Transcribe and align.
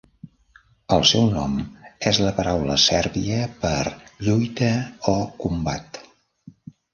El 0.95 1.03
seu 1.09 1.27
nom 1.33 1.51
és 2.11 2.19
la 2.27 2.31
paraula 2.39 2.77
sèrbia 2.85 3.43
per 3.67 3.83
"lluita" 4.29 4.71
o 5.13 5.15
"combat". 5.45 6.01